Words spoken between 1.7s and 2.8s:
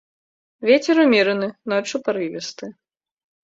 ноччу парывісты.